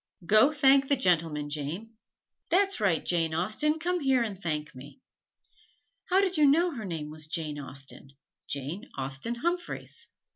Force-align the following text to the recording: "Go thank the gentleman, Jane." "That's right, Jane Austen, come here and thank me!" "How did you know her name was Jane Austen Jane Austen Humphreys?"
"Go 0.25 0.51
thank 0.51 0.87
the 0.87 0.95
gentleman, 0.95 1.47
Jane." 1.51 1.93
"That's 2.49 2.79
right, 2.79 3.05
Jane 3.05 3.35
Austen, 3.35 3.77
come 3.77 3.99
here 3.99 4.23
and 4.23 4.41
thank 4.41 4.73
me!" 4.73 4.99
"How 6.09 6.21
did 6.21 6.37
you 6.37 6.47
know 6.47 6.71
her 6.71 6.85
name 6.85 7.11
was 7.11 7.27
Jane 7.27 7.59
Austen 7.59 8.09
Jane 8.47 8.89
Austen 8.97 9.35
Humphreys?" 9.35 10.07